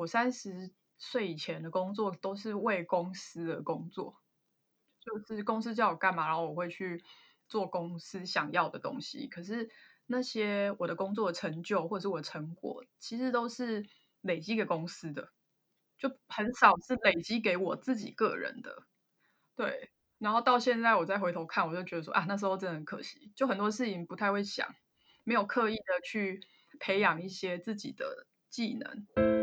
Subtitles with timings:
[0.00, 4.18] 我三十岁以前的工作都是为公司的工作，
[4.98, 7.04] 就是公司叫我干嘛，然后我会去
[7.48, 9.26] 做公司想要的东西。
[9.28, 9.68] 可是
[10.06, 13.86] 那些我的工作成就或者是我的成果，其实都是
[14.22, 15.32] 累积给公司的，
[15.98, 18.84] 就很少是累积给我自己个人的。
[19.54, 24.74] 对，然后到现在我再回头看，我就觉得说啊，那时候真的很可惜，就很多事情不太会想，
[25.24, 26.40] 没有刻意的去
[26.78, 29.39] 培养一些自己的技能。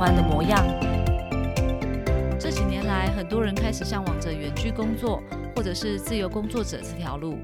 [0.00, 0.58] 欢的模样。
[2.38, 5.22] 这几年来，很多人开始向往着远距工作，
[5.54, 7.36] 或者是自由工作者这条路，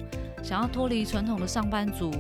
[0.42, 2.11] 想要脱离传统的上班族，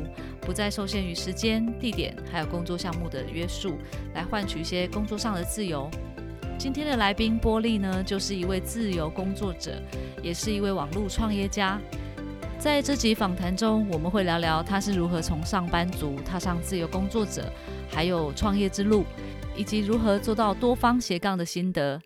[0.42, 3.78] 不再受限于时间、地点，还有工作项目的约束，
[4.12, 5.88] 来换取一些工作上的自由。
[6.58, 9.80] 今天的来宾波利呢，就是一位自由工作者，
[10.22, 11.80] 也是一位网络创业家。
[12.58, 17.50] 在这集访谈中，我们会聊聊他是如何从上班族踏上自由工作者，
[17.88, 19.04] 还有创业之路，
[19.56, 22.00] 以及如何做到多方斜杠的心得。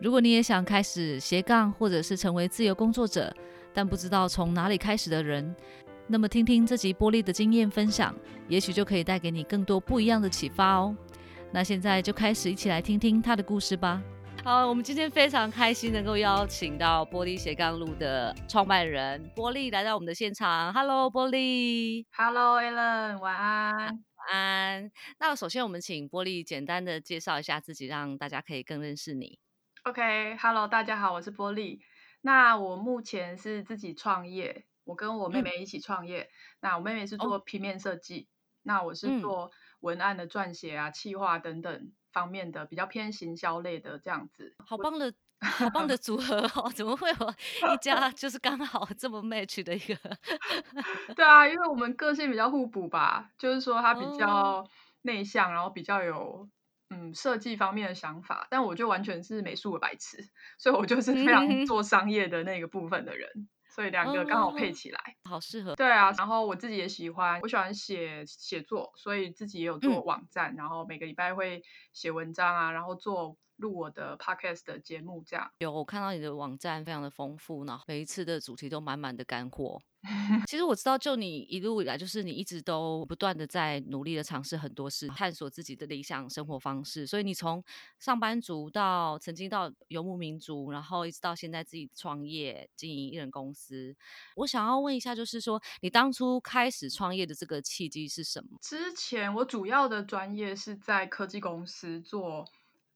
[0.00, 3.34] 如果你也想开始斜杠，或者是成为自由工作者，
[3.72, 5.54] 但不知道从哪里开始的人，
[6.06, 8.14] 那么听听这集玻璃的经验分享，
[8.48, 10.96] 也许就可以带给你更多不一样的启发哦。
[11.52, 14.02] 那现在就开始一起来听听他的故事吧。
[14.42, 20.72] 好，我们今天非常开心能够邀请到玻璃斜杠路的创办人玻璃来到我们的现场。
[20.74, 22.04] Hello，玻璃。
[22.16, 24.04] Hello，Allen，晚安。
[24.24, 24.90] 晚安。
[25.18, 29.38] 那首先我们请玻璃简单的介绍一下自己，让大家可以更认识你。
[29.82, 31.80] OK，Hello，大家好，我是玻璃。
[32.22, 36.30] 那我目前是自己创业，我跟我妹妹一起创业。
[36.60, 38.28] 那我妹妹是做平面设计，
[38.62, 39.50] 那我是做。
[39.80, 45.12] 文案的撰写啊、企划等等方面的比较偏行销类的这样子，好棒的
[45.44, 46.70] 好棒的 组合哦！
[46.74, 49.96] 怎么会有一家就是刚好 这么 match 的一个？
[51.14, 54.66] 对啊，因为我们个性比较互补吧，就是说他比较
[55.02, 56.48] 内向，然后比较有
[56.90, 60.28] 嗯设计方面的想法，但我就完全是美术的白痴，
[60.58, 63.48] 所以我就是非常做商业的那个部分的人。
[63.74, 65.74] 所以两个刚好配起来，好适合。
[65.74, 71.60] 对啊，然后我自己也喜欢，我喜欢写写作，所以自己也有做网站，然后每个礼拜会
[71.92, 73.36] 写文章啊，然后做。
[73.56, 79.80] 录我的 podcast 的节目，这样有我看到你的网站非常的丰富，然后每一次的主题都满满的干货。
[80.46, 87.06] 其实我知道，就你一路以来，就是你一直都不断的在努力的尝试很多事，探索自己的理想生活方式。
[87.06, 87.64] 所以你从
[87.98, 93.96] 上班族到曾经到游牧民族，然后一直到现在自己创业经营艺人公司。
[94.36, 98.58] 我想要问一下，就是说你当初开始创业的这个契机是什么？
[98.60, 102.44] 之前我主要的专业是在科技公司做。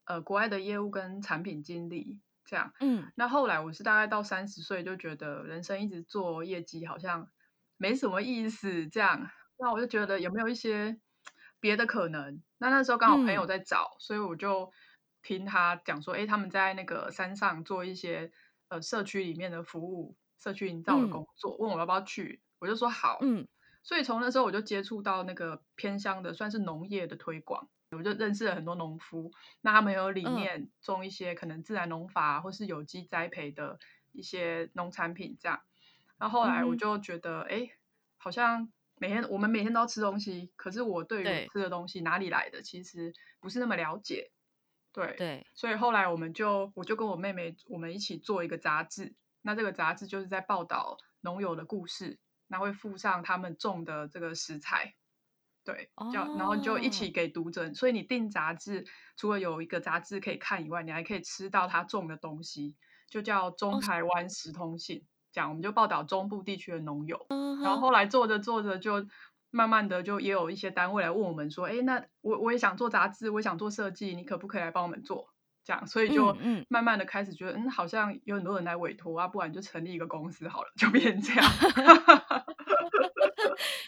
[0.08, 7.28] 呃，国外的业务跟产品经理这样，嗯，那后来我是大概到三十岁就觉得人生一直做业绩好像
[7.76, 10.98] 没什么意思，这样，那我就觉得有没有一些
[11.60, 12.42] 别的可能？
[12.56, 14.72] 那那时候刚好朋友在找，所以我就
[15.20, 18.32] 听他讲说，哎，他们在那个山上做一些
[18.68, 23.46] 呃社区里面的服务、社区营造的工作，问我要不要去，我就说好，嗯，
[23.82, 27.68] 所以从那时候我就接触到那个偏乡的，算是农业的推广。
[27.96, 29.32] 我就认识了很多农夫，
[29.62, 33.78] 那他们有理念种一些可能自然农法或是有机栽培的
[34.12, 35.60] 一些农产品，这样。
[36.18, 37.70] 那后后来我就觉得，哎，
[38.18, 44.30] 好像每天我们每天都要吃东西，可是我对于吃的东西哪里来的，其实不是那么了解。
[44.92, 54.94] 对对，所以后来我们就我就跟我妹妹我们一起做一个杂志，那这个杂志就是在报道农友的故事，那会附上他们种的这个食材。
[55.68, 58.86] 对，叫然后就一起给读者，所以你订杂志，
[59.18, 62.74] 除了有一个杂志可以看以外，你还可以吃到他种的东西，
[63.10, 67.26] 就叫中台湾食通信，讲我们就报道中部地区的农友。
[67.62, 69.06] 然后后来做着做着，就
[69.50, 75.28] 慢慢的就也有一些单位来问我们说，哎，那我我也想做杂志，我也想做设计，你可不可以来帮我们做？
[75.64, 76.34] 这样，所以就
[76.70, 81.46] 慢慢的开始觉得，嗯，好像有很多人来委托啊，不然就成立一个公司好了，就变成这样。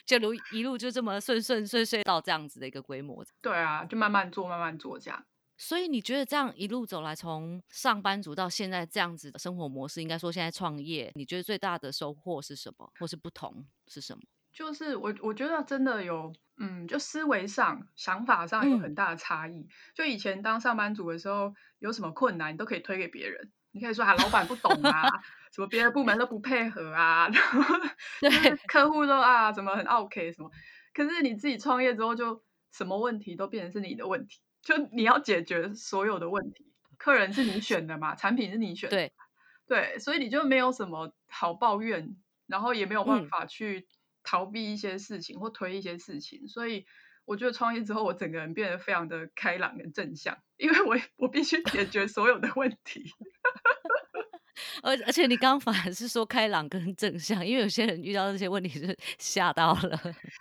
[0.05, 3.25] 就如一路就这么顺顺遂遂到这样子的一个规模。
[3.41, 5.25] 对啊，就慢慢做，慢慢做这样。
[5.57, 14.23] 所以你觉得这样一路走来，从上班族到现在这样子的生活模式，应该说现在创业，你觉得最大的收获是什么，或是不同是什么？
[14.53, 19.69] 就是我我觉得真的有，嗯，就思维上、想法上有很大的差异。
[19.95, 25.09] 就以前当上班族的时候，有什么困难你都可以推给别人，你可以说啊，老板不懂啊，
[25.53, 27.75] 什么别的部门都不配合啊， 然后
[28.21, 30.51] 对客户都啊，怎么很 OK 什么。
[30.95, 32.43] 可是你自己创业之后，就
[32.73, 36.67] 什么问题都变成是你的问题，就你要解决所有的问题。
[36.99, 39.13] 客人是你选的嘛，产品是你选，对
[39.67, 42.17] 对，所以你就没有什么好抱怨，
[42.47, 43.89] 然后也没有办法去
[44.23, 46.47] 逃避一些事情或推一些事情。
[46.47, 46.85] 所以
[47.25, 53.15] 我觉得创业之后，我整个人变得非常的开朗跟正向，因为我我必须解决所有的问题。
[54.83, 60.01] 而而且你刚刚反而是说开朗跟正向，因为有些人遇到这些问题是吓到了。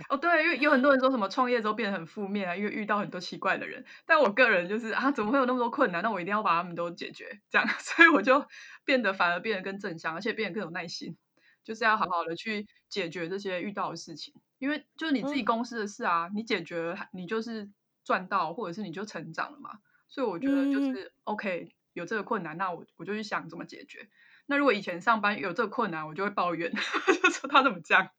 [0.10, 3.84] 哦，对，因为有很多人说什么创业之后变得很负面啊，因为遇到很多奇怪的人。
[4.06, 6.02] 但我个人就是啊，怎么会有那么多困难？
[6.04, 8.46] 那我一定要把他们都解决，这样， 所以我就
[8.86, 11.18] 变得反而变得更正向，而且变得更有耐心，
[11.64, 14.34] 就是要好好的去解决这些遇到的事情。
[14.60, 17.70] 因为就是你自己公司的事啊，你解决了，你就是
[18.04, 19.80] 赚到，或者是你就成长了嘛。
[20.08, 21.72] 所以我觉得就是 OK。
[22.00, 24.08] 有这个困难，那我我就去想怎么解决。
[24.48, 26.72] 那如果以前上班有这个困难，我就会抱怨，
[27.22, 28.10] 就说他怎么这样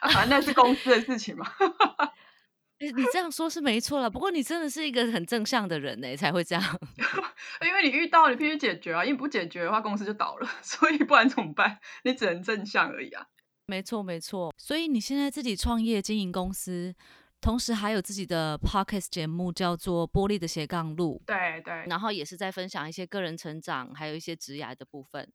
[0.00, 0.08] 啊？
[0.08, 1.46] 反正那是公司的事情嘛。
[2.80, 6.62] 你你这样说是没错了，不过你真的是一个很正向的人呢，才会这样。
[7.66, 11.78] 因为你遇到你必须解决啊，因为不解决的话公司就倒了，所以不然怎么办？
[12.04, 13.26] 你只能正向而已啊。
[13.66, 16.94] 没错没错，所以你现在自己创业经营公司。
[17.44, 21.20] 同时还有自己的 podcast 节目，叫做《玻璃的斜杠路》。
[21.26, 25.30] 对对，然后也是在分享一些个人成长，还有一些职涯的部分。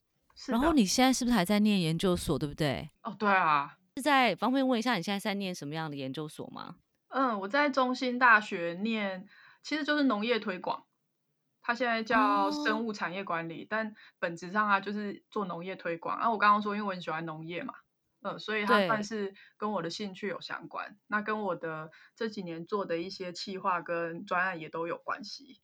[0.48, 2.90] 然后你现在是不是还在念研究所，对不对？
[3.04, 3.78] 哦，对啊。
[3.96, 6.78] 是在方便问一下，你现在在念什么样的研究所吗？
[7.10, 9.28] 嗯，我在中心大学念，
[9.62, 10.86] 其实就是农业推广。
[11.62, 16.18] 它现在叫生物产业管理，但本质上啊就是做农业推广。
[16.18, 17.76] 啊，我刚刚说，因为我很喜欢农业嘛。
[18.22, 25.62] 呃，所以它算是跟我的兴趣有相关，那跟我的这几年做的一些企划跟专案也都有关系。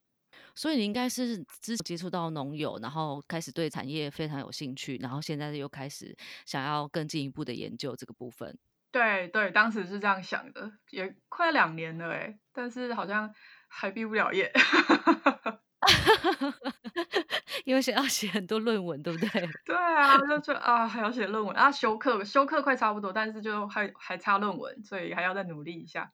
[0.54, 6.16] 所以你应该是之接触到农友，然后开始对产业非常有兴趣，然后现在又开始
[6.46, 8.58] 想要更进一步的研究这个部分。
[8.90, 13.34] 对对，当时是这样想的，也快两年了哎，但是好像
[13.68, 14.50] 还毕不了业。
[17.64, 19.28] 因为想要写很多论文，对不对？
[19.64, 26.12] 对啊，就就啊，还要写论文啊，修课修课快差不多，但是就还还差论文，所以还要再努力一下。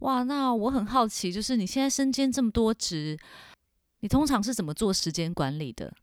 [0.00, 3.18] 哇，那我很好奇，就是你现在身兼这么多职，
[4.00, 5.94] 你通常是怎么做时间管理的？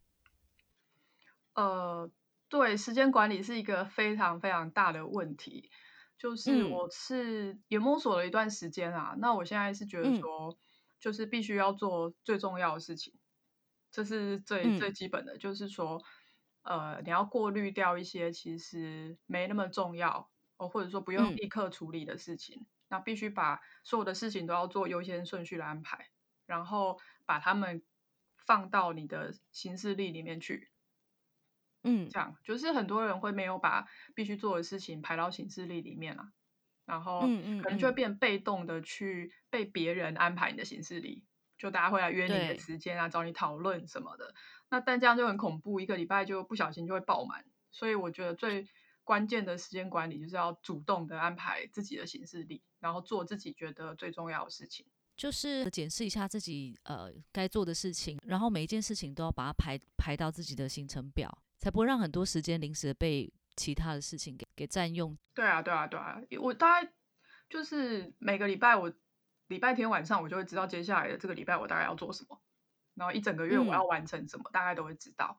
[1.56, 2.10] 呃，
[2.50, 5.70] 对，时间管理是一个非常非常大的问题，
[6.18, 10.58] 就是我是也摸索了一段时间啊，那我现在是觉得说，
[11.04, 13.14] 就是必须要做最重要的事情。
[13.92, 16.02] 这是最最基本的，就是说，
[16.62, 22.66] 呃，你要过滤掉一些其实没那么重要，哦，或者说不用立刻处理的事情。
[22.88, 26.08] 那必须把所有的事情都要做优先顺序的安排，
[26.46, 27.84] 然后把他们
[28.38, 30.70] 放到你的行事历里面去。
[31.84, 36.32] 嗯，这样就是很多人会没有把必须做的事情排到行事历里面啊，
[36.86, 41.24] 然后可能就会变被动的去被别人安排你的行事历。
[41.58, 44.34] 就大家会来约你的时间啊，找你讨论什么的。
[44.70, 47.46] 那但这样就很恐怖，一个礼拜就不小心就会爆满。
[47.72, 48.68] 所以我觉得最
[49.06, 54.86] 关键的时间管理就是要主动的安排自己的行事历，然后做自己觉得最重要的事情。
[55.16, 65.17] 就是检视一下自己呃该做的事情，然后每一件事情都要把它排排到自己的行程表，才不会让很多时间临时被其他的事情给给占用。
[65.33, 66.22] 对啊，对啊，对啊。
[66.41, 66.91] 我大概
[67.50, 68.93] 就是每个礼拜我。
[69.50, 72.41] 礼拜天晚上我就会知道接下来的这个礼拜我大概要做什么，
[72.95, 75.38] 然后一整个月我要完成什么，大概都会知道。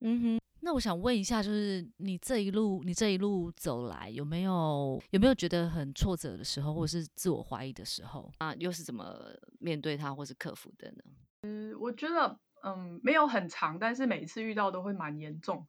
[0.00, 8.54] 嗯哼，那我想问一下，就是你这一路你这一路走来，有没有有没有觉得很挫折的时候，或者是自我怀疑的时候啊？
[8.56, 9.18] 又是怎么
[9.58, 11.02] 面对它或是克服的呢？
[11.42, 15.66] 嗯，我觉得嗯没有很长，但是每一次遇到都会蛮严重。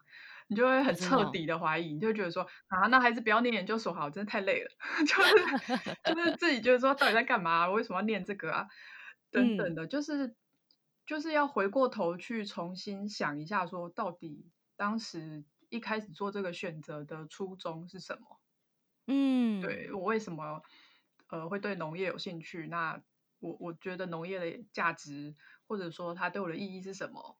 [0.51, 4.69] 你就会很彻底的怀疑，你就觉得说啊，那还是不要念研究所好，真的太累了，
[5.07, 7.69] 就是就是自己觉得说到底在干嘛？
[7.69, 8.67] 我为什么要念这个啊？
[9.31, 10.35] 等等的，就是
[11.05, 18.41] 就是要回过头去重新想一下，说到底当时一开始做这个选择的初衷是什么？
[19.07, 20.63] 嗯，对我为什么
[21.29, 22.67] 呃会对农业有兴趣？
[22.67, 23.01] 那
[23.39, 25.33] 我我觉得农业的价值，
[25.65, 27.37] 或者说它对我的意义是什么？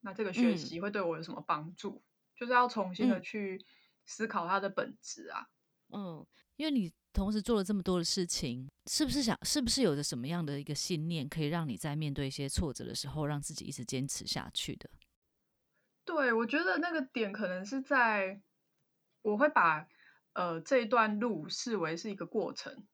[0.00, 2.04] 那这个学习会对我有什么帮助？
[2.42, 3.64] 就是要重新的去
[4.04, 5.46] 思考它的本质啊，
[5.90, 14.90] 嗯，因为你同时做了这么多的事情，是不是想，是不是有着什么样的一个信念，可以让你在面对一些挫折的时候，让自己一直坚持下去的？
[16.04, 18.42] 对，我觉得那个点可能是在，
[19.22, 19.86] 我会把
[20.32, 22.84] 呃这一段路视为是一个过程，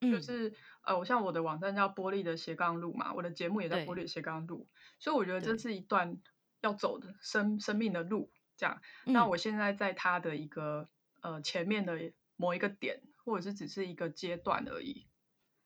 [0.00, 4.66] 就是呃，我像我的网站叫玻璃的斜杠路嘛，我的节目也在玻璃斜杠路，
[4.98, 6.18] 所以我觉得这是一段
[6.62, 8.32] 要走的生生命的路。
[8.56, 10.88] 这样，那我现在在他的一个
[11.20, 15.06] 呃前面的某一个点，或者是只是一个阶段而已。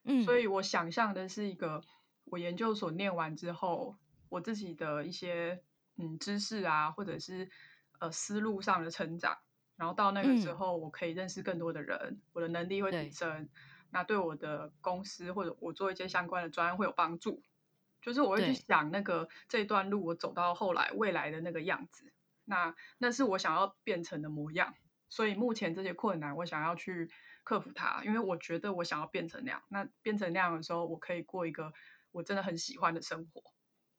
[0.04, 1.82] 嗯，所以我想象的是一个
[2.24, 3.96] 我研究所念完之后，
[4.28, 5.62] 我自己的一些
[5.96, 7.50] 嗯知识啊，或者是
[7.98, 9.38] 呃思路上的成长，
[9.76, 13.48] 然后到那个时候，我可以认识更多的人，我的能力会提升，
[13.90, 17.42] 那对我的公司或者我做一些相关的专案会有帮助。
[18.02, 22.12] 就是我会去想那个这一段路我走到后来未来的那个样子。
[22.46, 24.74] 那那是我想要变成的模样，
[25.08, 27.10] 所以目前这些困难我想要去
[27.44, 29.62] 克服它，因为我觉得我想要变成那样。
[29.68, 31.72] 那变成那样的时候，我可以过一个
[32.12, 33.42] 我真的很喜欢的生活。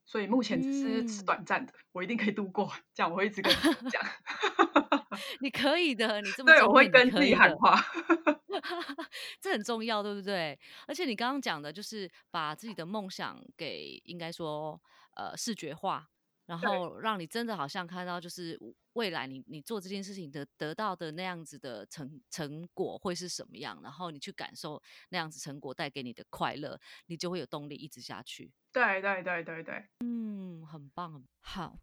[0.06, 2.72] 所以目前只是是短暂的，我一定可以度过。
[2.94, 4.02] 这样我会一直跟你讲
[5.42, 7.76] 你可以的，你这么对，我会跟自己喊话，
[9.42, 10.58] 这很重要，对不对？
[10.88, 14.82] 而且你刚刚讲的就是把自己的梦想给应该说
[15.16, 16.08] 呃视觉化。
[16.48, 18.60] 然后让你真的好像看到，就是
[18.94, 28.52] 未来你你做这件事情的得到的那样子的成成果会是什么样，然后你去感受那样子成果带给你的快乐，你就会有动力一直下去。
[28.72, 31.24] 对对对对对，嗯，很棒。
[31.42, 31.78] 好，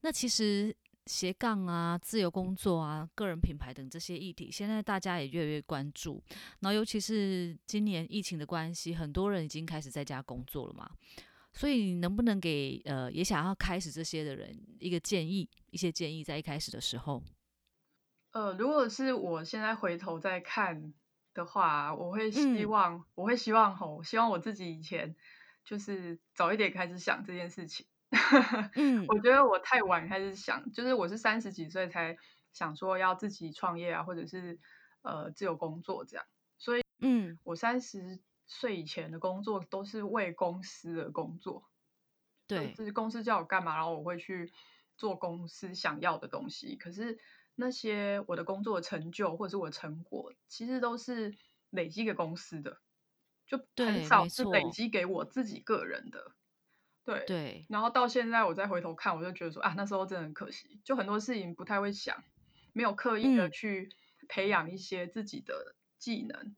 [0.00, 0.74] 那其实
[1.06, 6.22] 斜杠啊、自由工作啊、个人品牌等这些议题，现在大家也越来越关注。
[6.60, 10.88] 然后尤其是今年疫情的关系，很多人已经开始在家工作了嘛。
[11.56, 17.22] 所以，能不能给呃也想要开始这些的人一个建议，一些建议在一开始的时候？
[18.32, 20.92] 呃，如果是我现在回头再看
[21.32, 25.14] 的话，我会希望，我会希望吼，希望我自己以前
[25.64, 27.86] 就是早一点开始想这件事情。
[28.74, 32.16] 嗯，我觉得我太晚开始想，就是我是三十几岁才
[32.52, 34.58] 想说要自己创业啊，或者是
[35.02, 36.26] 呃自由工作这样。
[36.58, 38.20] 所以，嗯，我三十。
[38.46, 41.68] 睡以前的工作都是为公司的工作，
[42.46, 44.52] 对，就是公司叫我干嘛，然后我会去
[44.96, 46.76] 做公司想要的东西。
[46.76, 47.18] 可是
[47.54, 51.34] 那些我的工作成就或者是我的成果，其实都是
[51.70, 52.78] 累积给公司的，
[53.46, 56.32] 就很少是累积给我自己个人的。
[57.04, 57.66] 对对。
[57.68, 62.22] 然后到现在我再回头看，我就觉得说啊，那时候真的很可惜，就很多事情不太会想，
[62.72, 63.90] 没有刻意的去
[64.28, 66.54] 培养一些自己的技能。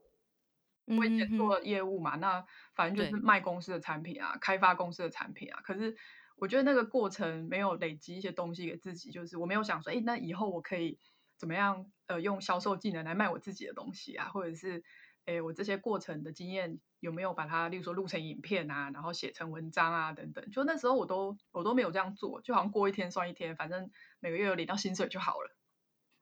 [0.87, 5.61] 我以前做业务嘛，那反正就是卖公司的产品啊，开发公司的产品啊。
[5.62, 5.97] 可是
[6.37, 10.99] 我觉得那个过程没有累积一些东西给自己，就是我没有想说，哎，那以后我可以
[11.37, 11.90] 怎么样？
[12.07, 14.85] 呃，用销售技能来卖我自己的东西啊，或者是，
[15.25, 20.49] 哎，我这些过程的经验有没有把它，例如说录成影片啊，然后写成文章啊等等。
[20.52, 23.90] 就那时候我都我都没有这样做，就好像过一天算一天，反正
[24.21, 25.57] 每个月有领到薪水就好了，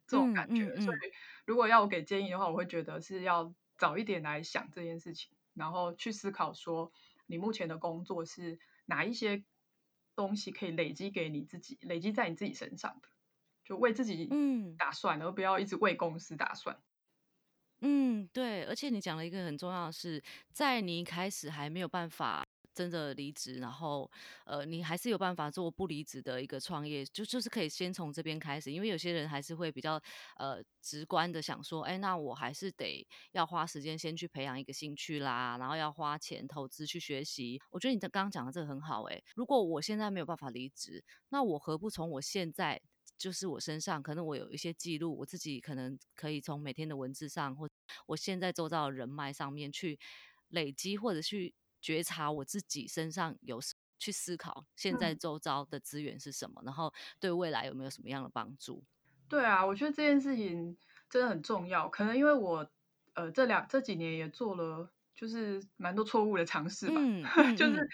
[0.07, 0.75] 这种感觉。
[0.81, 0.97] 所以
[1.45, 3.55] 如果要我给建议的话，我会觉得是要。
[3.77, 6.93] 早一点来想这件事情，然后去思考说，
[7.27, 9.45] 你目前的工作是哪一些
[10.15, 13.09] 东西可以累积给你自己，累积在你自己身上的，
[13.65, 16.83] 就为自己嗯打算，而不要一直为公司打算。
[17.81, 22.45] 嗯，对，而且你讲了一个很重要的是，在你一开始还没有办法。
[22.75, 24.11] 真的离职，然后
[24.45, 29.95] 呃，你还是有办法做不离职的一个创业，就就是可以先从这边开始，因为有些人还是会比较
[30.37, 37.61] 呃直观的想说，哎，那我还是得要花时间先去培养一个兴趣啦，然后要花钱投资去学习。
[37.71, 42.83] 我觉得你刚刚讲的这个很好，哎，如果我现在没有办法离职，那我何不从我现在
[43.17, 47.69] 就是我身上，可能我有一些记录，我自己可能可以从每天的文字上，或
[48.07, 49.99] 我现在周遭的人脉上面去
[50.49, 51.55] 累积，或者去。
[51.85, 53.61] 觉察我自己身上有
[53.99, 58.83] 去思考现在周遭的资源是什么，然后对未来有没有什么样的帮助？
[59.29, 60.79] 对啊，我觉得这件事情
[61.11, 61.87] 真的很重要。
[61.91, 62.67] 可能因为我
[63.13, 67.01] 呃这两这几年也做了就是蛮多错误的尝试吧，
[67.55, 67.87] 就是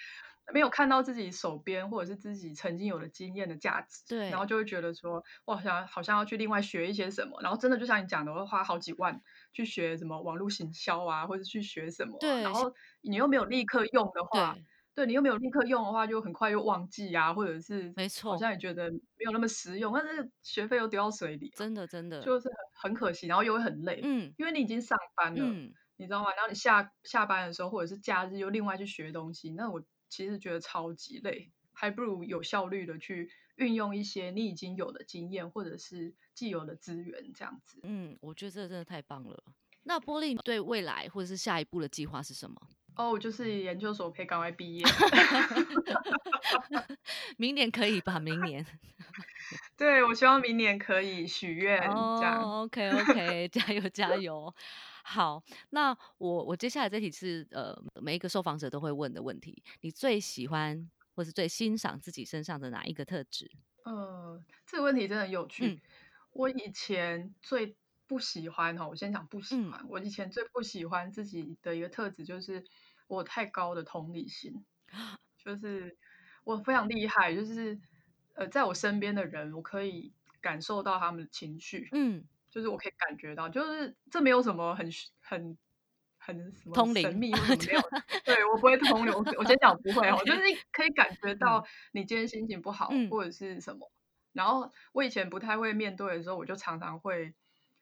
[0.52, 9.21] 没有看到自己手边或者是自己曾经有的经验的价值，对，然后就会觉得说我好像好像要去另外学一些什么，然后真的就像你讲的，我会花好几万
[9.52, 12.73] 去学什么网络行销啊，或者去学什么，对，然后。
[13.02, 14.54] 你又没有立刻用的话，
[14.95, 15.07] 对。
[15.07, 25.42] 你又没有立刻用的话，就很快又忘记啊，或者是没错，好像也觉得没有那么实用，但是学费又丢到水里，真的真的就是很很可惜，然后又会很累，嗯，因为你已经上班了，
[25.97, 26.28] 你知道吗？
[26.35, 37.81] 然后你下下班的时候或者是假日又另外去学东西，那我其实觉得超级累，还不如有效率的去运用一些你已经有的经验或者是既有的资源这样子。
[37.85, 39.43] 嗯，我觉得这真的太棒了。
[39.85, 42.61] 那玻璃对未来或者是下一步的计划是什么？
[42.97, 44.85] 哦，就是研究所可以赶快毕业，
[47.38, 48.19] 明年可以吧？
[48.19, 48.67] 明年，
[49.79, 52.43] 对我希望明年可以许愿这样。
[52.43, 54.52] OK OK，加油加油！
[55.04, 63.50] 好，那我我接下来这题是呃每一个受访者都会问的问题，你最喜欢或是最欣赏自己身上的哪一个特质？
[63.85, 65.83] 呃，这个问题真的很有趣。
[66.33, 67.76] 我以前最
[68.07, 69.85] 不喜欢哈，我先讲不喜欢。
[69.88, 72.64] 我以前最不喜欢自己的一个特质就是
[73.09, 74.64] 我太高的同理心，
[75.45, 75.97] 就是
[76.45, 77.80] 我非常厉害，就是
[78.35, 84.88] 呃，在我身边的人，我可以感受到他们的情绪，嗯，就是我可以感觉到，就是这没有什么很
[85.21, 85.57] 很
[86.19, 87.80] 很什么神秘或者没有，
[88.25, 88.45] 对。
[88.52, 90.40] 我不会通灵，我先讲不会哦，就是
[90.73, 93.90] 可以感觉到你今天心情不好或者是什么。
[94.33, 97.35] 然后我以前不太会面对的时候，我就常常会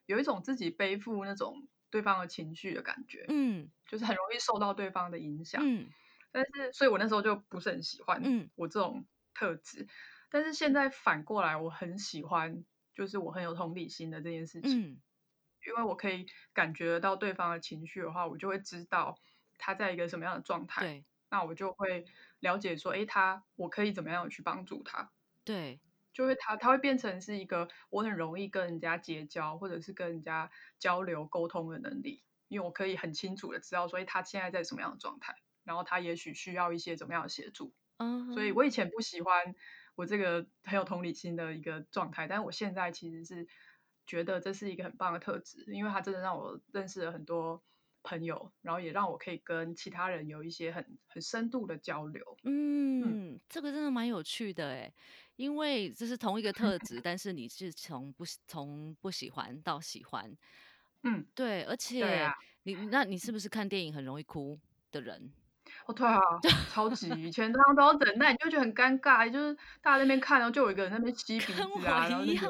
[0.05, 5.89] 有一种自己背负那种对方的情绪的感觉，嗯，就是很容易受到对方的影响，嗯，
[6.31, 9.87] 但是所以我那时候就不是很喜欢，嗯，我这种特质，
[10.31, 12.63] 但是现在反过来，我很喜欢，
[12.99, 15.01] 就是我很有同理心的这件事情，嗯，
[15.65, 19.15] 因为我可以感觉到对方的情绪的话，我就会知道
[19.57, 22.03] 他在一个什么样的状态，对，那我就会
[22.39, 25.11] 了解说，哎，他我可以怎么样去帮助他，
[25.45, 25.81] 对。
[26.11, 37.73] 就会他他会变成是一个我很容易跟人家结交或者是跟人家交流沟通的能力，因为我可以很清楚的知道所以他现在在什么样的状态，然后他也许需要一些怎么样的协助。
[37.97, 39.55] 嗯，所以我以前不喜欢
[39.99, 43.45] 我这个很有同理心的一个状态，但是我现在其实是
[44.05, 47.61] 觉得这是一个很棒的特质，因为它真的让我认识了很多
[48.01, 52.23] 朋友，然后也让我可以跟其他人有一些很很深度的交流。
[52.43, 54.93] 嗯，这个真的蛮有趣的哎。
[55.35, 60.33] 因为这是同一个特质，但是你是从不从不喜欢到喜欢，
[61.03, 62.25] 嗯，对，而且
[62.63, 64.57] 你那你是不是看电影很容易哭
[64.91, 65.33] 的人？
[65.89, 66.19] 哦，对啊，
[66.71, 72.47] 超级以前常常都要等待，你就觉得很尴尬，就是大家那边看，然后就有一个人那边 吸鼻子啊，然后就觉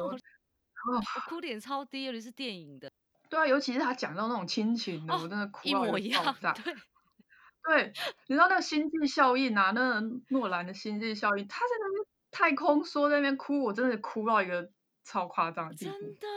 [1.28, 2.90] 哭点超低，尤其是电影的。
[3.30, 5.80] 对啊，尤其是他讲到那种亲情的，我真的哭到
[6.24, 6.52] 爆炸。
[6.52, 6.74] 对，
[7.66, 7.92] 对，
[8.26, 12.06] 你知道那个星际效应啊，那个诺兰的星际效应，他在那边。
[12.32, 14.70] 太空说在那边哭，我真的哭到一个
[15.02, 15.92] 超夸张的地步。
[15.98, 16.28] 真的，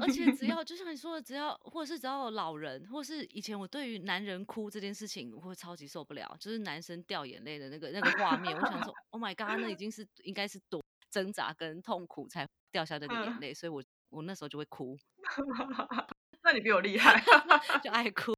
[0.00, 14.98] 而且只要就像你说的，只要或者是只要有老人，或是以前我对于男人哭这件事情，我会超级受不了，就是男生掉眼泪的那个那个画面，我想说， Oh my god，那已经是应该是多挣扎跟痛苦才掉下那个眼泪，所以我我那时候就会哭。
[16.42, 17.22] 那你比我厉害，
[17.82, 18.34] 就爱哭。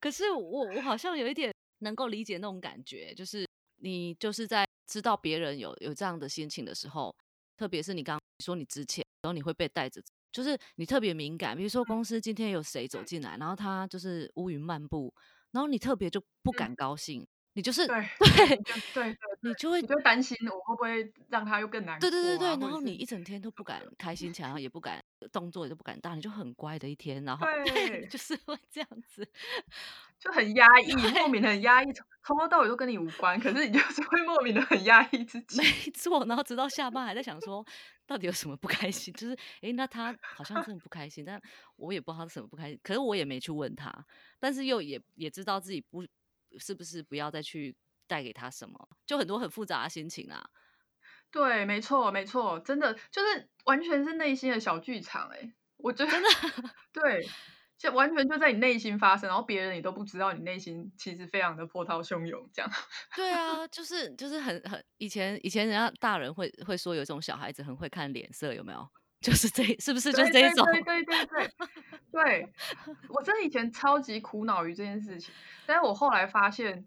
[0.00, 4.64] 可是我我好像有一点能够理解那种感觉，就是你就是在。
[4.84, 7.14] 知道别人有有这样的心情的时候，
[7.56, 10.02] 特别是你刚说你之前，然后你会被带着，
[10.32, 11.56] 就是你特别敏感。
[11.56, 15.14] 比如说公司今天有谁走进来，然后他就是乌云漫步，
[15.52, 18.58] 然后你特别就不敢高兴，你就是对对
[18.94, 22.00] 对，你就会你就担心我会不会让他又更难过。
[22.00, 29.26] 对对对对，然后你一整天都不敢开心起来，然后也不敢动作，也都不敢大，你就很乖的一天，然后对，就是会这样子。
[30.18, 35.60] 就很压抑，莫名的很压抑，从从头到尾都跟你无关，可是你就是会莫名的很压抑自己。
[35.60, 37.66] 没错，然后直到下班还在想说，
[38.06, 39.12] 到底有什么不开心？
[39.14, 41.42] 就是，哎，那他好像真的不开心，但
[41.74, 43.92] 我也不知道他什么不开心，可是我也没去问他，
[44.38, 46.06] 但是又也也知道自己不
[46.58, 50.44] 是不是不要再去带给他什么，就很多很复杂的心情啊。
[51.30, 56.28] 对，没错，没错，真的就是完全是内心的小剧场，哎，我觉得真的
[56.92, 57.28] 对。
[57.78, 62.70] 就完全就在你内心发生，然后别人也都不知道你内心其实非常的波涛汹涌，这样。
[63.16, 68.88] 对啊，就是就是很很以前以前人家大人会会说有一种小孩子很会看脸色，有没有？
[69.22, 70.66] 就是这是不是就是这种？
[70.66, 71.50] 对对对对
[72.10, 72.52] 对，
[73.08, 75.32] 我真的以前超级苦恼于这件事情，
[75.64, 76.86] 但是我后来发现，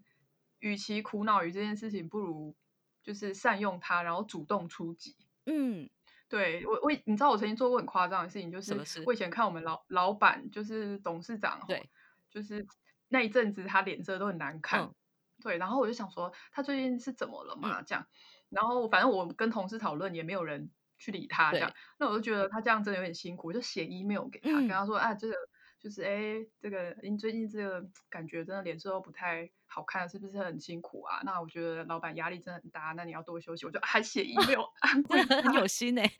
[0.60, 2.54] 与其苦恼于这件事情，不如
[3.02, 5.16] 就是善用它，然后主动出击。
[5.46, 5.88] 嗯。
[6.28, 8.74] 对我，我你知道我曾经做过很夸张的事情，就是
[9.06, 11.88] 我以前看我们老老板，就是董事长，对，
[12.28, 12.66] 就是
[13.06, 14.90] 那一阵子他脸色都很难看，
[15.40, 17.80] 对，然后我就想说他最近是怎么了嘛？
[17.82, 18.04] 这样，
[18.48, 25.34] 然后反正我跟同事讨论，也没有人去理他，这样，那我就觉得他这样真的有点辛苦，我就写 email 给他，跟他说，啊，这个
[25.80, 29.50] 就是哎，这个您最近这个感觉真的脸色都不太。
[29.76, 31.20] 好看是不是很辛苦啊？
[31.22, 33.66] 那我觉得老板压力真的很大，那你要多休息。
[33.66, 36.10] 我就还写 email 安慰 很有心哎，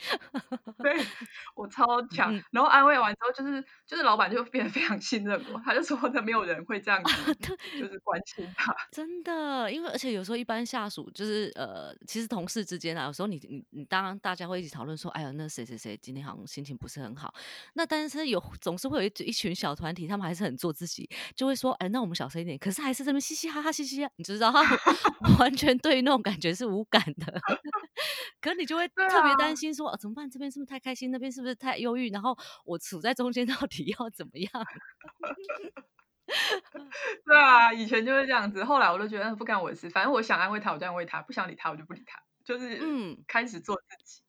[0.76, 0.94] 对
[1.56, 2.34] 我超强。
[2.50, 7.34] 然后安慰完之后，就是就是老板就变得非常信任我，他就说他没有人会这样子，
[7.80, 8.76] 就是关心他。
[8.92, 17.32] 真的，因为而且有时候一般下属就是呃，其实同事之间啊，有时候你你你当然大家会一起讨论说，哎呀，那谁谁谁今天好像心情不是很好。
[17.72, 22.58] 那但是有总是会有一一群小团体，他们还是很做自己，就会说，哎，那我们小声一点。
[22.58, 23.45] 可是还是这么嘻嘻。
[23.46, 24.60] 嘻哈哈嘻嘻，你知道他
[25.38, 27.40] 完全对于那种感觉是无感的，
[28.40, 30.28] 可你就会特别担心说，怎么办？
[30.28, 31.12] 这边是不是太开心？
[31.12, 32.10] 那边是不是太忧郁？
[32.10, 34.50] 然后我处在中间，到底要怎么样？
[37.24, 42.20] 对啊，以前就是这样子，后来我都觉得不干我的事，反正我想安慰他，我就安慰他；不想理他，我就不理他。
[42.44, 44.22] 就是嗯，开始做自己。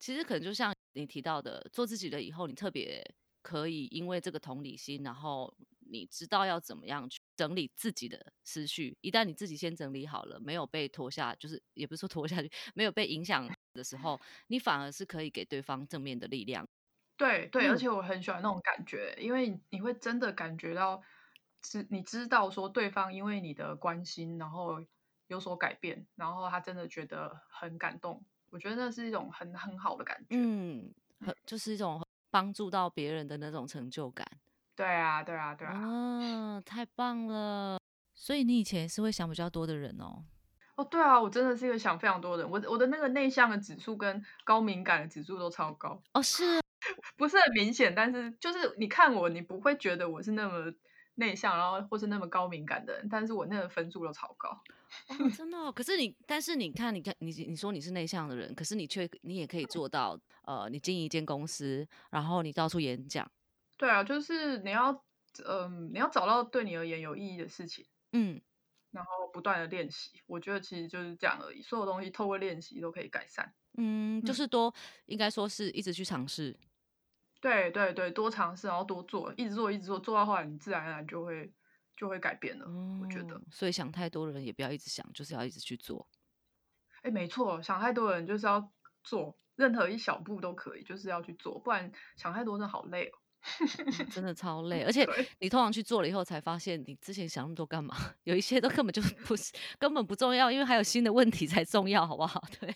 [0.00, 5.54] 其实可能就像你提到的，做自己了以后，你特别可以因为这个同理心，然后
[5.94, 8.96] 你知道要怎么样去整理自己的思绪。
[9.00, 16.66] 一旦你自己先整理好了，没有被拖下，就是也不是说拖下去，没有被影响 的时候，你反而是可以给对方正面的力量。
[17.16, 21.00] 对对，而且我很喜欢那种感觉，因为你会真的感觉到，
[21.62, 24.84] 知你知道说对方因为你的关心，然后。
[25.28, 34.26] 有所改变，然后他真的觉得很感动，我觉得那是一种很很好的感觉，嗯，很就是一种帮助到别人的那种成就感。
[34.76, 37.78] 对啊，对啊，对啊，嗯，太棒了。
[38.14, 40.24] 所以你以前是会想比较多的人哦。
[40.76, 46.02] 哦，对啊，我真的是一个想非常多的人，我我的那个内向的指数跟高敏感的指数都超高。
[46.12, 46.60] 哦，是，
[47.16, 50.72] 不是很明显，但是就是你看我，你不会觉得我是那么。
[51.16, 54.60] 内向，然后或是那么高敏感的人，但是我那个分数都超高，
[55.36, 55.70] 真的。
[55.70, 63.30] 可是你，但是你看，你看，你你说你是内向的人，可是你却你也可以做到，呃，你经营一间公司，然后你到处演讲。
[63.76, 65.04] 对啊，就是你要，
[65.44, 68.40] 嗯，你要找到对你而言有意义的事情，嗯，
[68.90, 70.22] 然后不断的练习。
[70.26, 73.54] 我觉得其实就是这样而已，所有东西透过练习都可以改善。
[73.76, 74.72] 嗯，就是多，
[75.06, 76.56] 应该说是一直去尝试。
[77.40, 81.52] 对对对，多尝试，然后多做，一直做，一直做，做到后来，你自然而然就会
[81.96, 82.66] 就会改变了。
[83.02, 86.08] 我觉得，所以想太多的人也不要一直想，就是要一直去做。
[87.02, 93.18] 哎，没错，想太多的人就是要做，任何一小步都可以，就是要去做，不然想太多真的好累哦，
[94.10, 94.82] 真的超累。
[94.82, 95.06] 而 且
[95.40, 97.94] 你通常去做了以后，才发现你之前想那么多干嘛？
[98.24, 102.42] 有一些都根本就不是，根本不重要，因为还有新的问题才重要，好不好？
[102.60, 102.74] 对。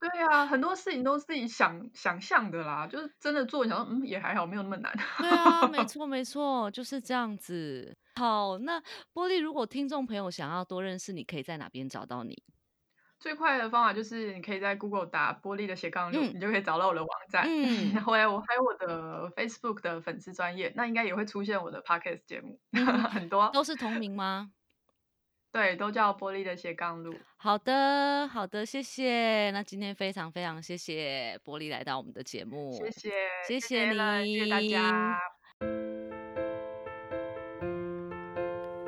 [0.00, 4.92] 对啊，很多事情都是自己想想象的啦，就是真的做，想说嗯也还好，没有那么难。
[5.18, 7.96] 对啊，没错没错，就是这样子。
[8.16, 8.80] 好，那
[9.14, 12.36] 玻璃，如果听众朋友想要多认识你，可以在哪边找到你？
[13.22, 17.44] 最快的方法就是你可以在 Google 打玻璃的斜杠路，你就可以找到我的网站。
[17.48, 22.58] 嗯，然后我还有我的 Facebook 的粉丝专业，那应该也会出现我的 Podcast 节目，
[23.12, 24.50] 很多都是同名吗？
[25.52, 27.14] 对，都叫玻璃的斜杠路。
[27.36, 29.50] 好的，好的，谢谢。
[29.52, 33.10] 那今天非常非常谢谢玻璃来到我们的节目，谢谢，
[33.46, 35.18] 谢谢你，谢谢大家。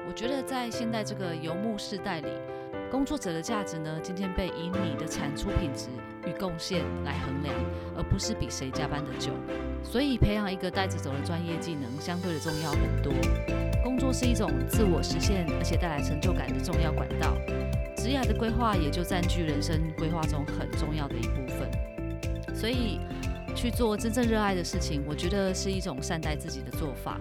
[0.08, 2.28] 我觉得在现在这个游牧时代里，
[2.94, 5.88] 工作者的价值呢，今天被以你的产出品质
[6.28, 7.52] 与贡献来衡量，
[7.96, 9.32] 而不是比谁加班的久。
[9.82, 13.12] 所以，培养一个带着走的专业技能，相对的重要很多。
[13.82, 17.36] 工作是一种自我实现，而且带来成就感的重要管道。
[17.96, 21.68] 职业的规划也就占据人生规划中很重要的一部分。
[22.54, 23.00] 所以，
[23.56, 27.18] 去做真正热爱的事情，我觉得是一种善待自己的做法。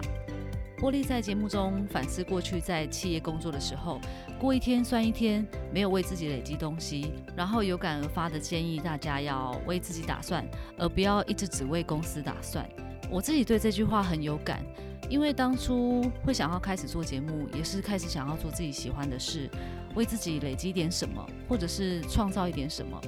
[0.84, 3.98] 玻璃在节目中反思过去在企业工作的时候，
[4.38, 5.42] 过一天算一天，
[5.72, 12.68] 没有为自己累积东西，然后有感而发的建议大家要为自己打算，而不要一直只为公司打算。
[13.10, 14.62] 我自己对这句话很有感。
[15.08, 19.48] 因为当初会想要开始做节目，也是开始想要做自己喜欢的事，
[19.94, 23.00] 为自己累积点什么，或者是创造一点什么。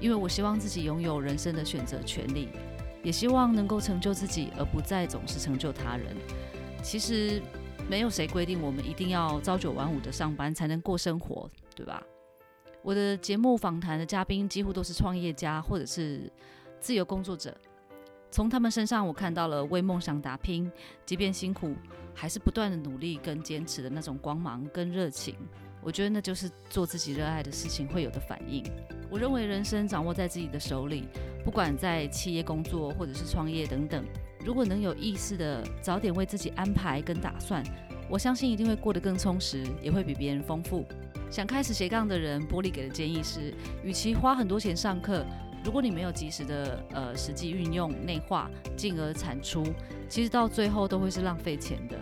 [0.00, 2.50] 因为我希望自己拥有人生的选择权利，
[3.02, 6.16] 也希望能够成就自己，而不再总是成就他人。
[6.82, 7.40] 其实
[7.88, 12.02] 没有谁规定我们一定要朝九晚五的上班才能过生活，对吧？
[12.82, 16.32] 我的节目访谈的嘉宾几乎都是创业家或者是
[16.80, 17.54] 自由工作者。
[18.30, 20.70] 从他们身上，我看到了为梦想打拼，
[21.04, 21.74] 即便辛苦，
[22.14, 25.34] 还是不断的努力跟坚持的那种光芒跟热情。
[25.82, 28.62] 我觉得那就是做自己热爱的事情会有的反应。
[29.10, 31.08] 我认为人生掌握在自己的手里，
[31.44, 34.04] 不管在企业工作或者是创业等等，
[34.44, 37.62] 如果能有意识的早点为自己安排跟打算，
[38.08, 40.84] 我相信一定会过得更充实，也会比别人丰富。
[41.30, 45.24] 想开始斜杠的人，玻璃给的建议是，与其花很多钱上课。
[45.62, 49.62] 如果你没有及时的呃实际运用内化，进而产出，
[50.08, 51.96] 其实到最后都会是浪费钱的。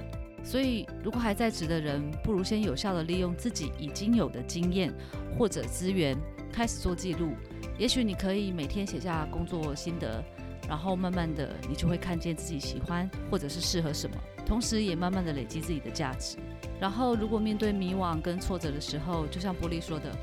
[0.44, 4.94] 所以，如果还在职的人，不如先有效的利用自己已经有的经验
[5.36, 6.16] 或者资源，
[6.52, 7.32] 开始做记录。
[7.76, 10.24] 也许你可以每天写下工作心得，
[10.68, 16.36] 然后慢慢的，你就会看见自己喜欢或者是适合什么，同时也慢慢的累积自己的价值。
[16.78, 20.14] 然后，如果面对迷惘跟挫折的时候，就像玻璃说的，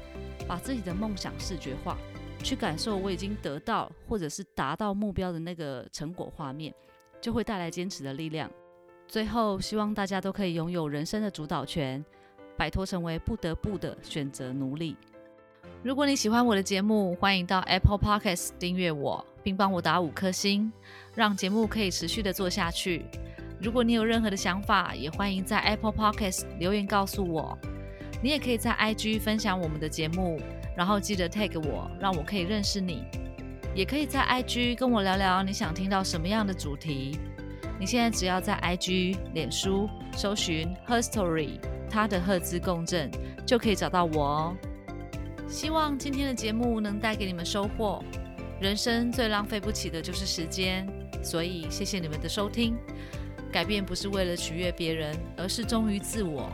[0.48, 1.98] 把自己的梦想视觉化。
[2.44, 6.72] 去感受我已经得到或者是达到目标的那个成果画面，
[7.20, 8.48] 就会带来坚持的力量。
[9.08, 12.06] 最后，希望大家都可以拥有人生的主导权，
[12.56, 14.96] 摆脱成为不得不的选择奴隶。
[15.82, 20.74] 如果你喜欢我的节目，欢迎到 Apple Podcast 订阅我，并帮我打五颗星，
[21.14, 23.06] 让节目可以持续的做下去。
[23.62, 27.56] 如果你有任何的想法，也欢迎在 Apple Podcast 留言告诉我。
[28.24, 30.42] 你也可以在 IG 分享我们的节目，
[30.76, 33.04] 然后记得 tag 我，让我可以认识你。
[33.76, 37.20] 也可以在 IG 跟我聊聊你想听到什么样的主题。
[37.80, 43.12] 你现在只要在 IG、脸书搜寻 Her Story，他的赫兹共振，
[43.46, 44.58] 就可以找到我哦。
[45.48, 48.04] 希望今天的节目能带给你们收获。
[48.60, 50.88] 人生最浪费不起的就是时间，
[51.22, 52.76] 所以谢谢你们的收听。
[53.52, 56.50] 改变不是为了取悦别人，而是忠于自我。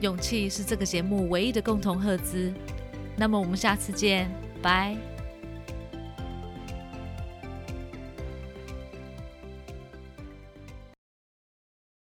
[0.00, 2.52] 勇气是这个节目唯一的共同赫兹。
[3.16, 4.30] 那么我们下次见，
[4.62, 5.09] 拜。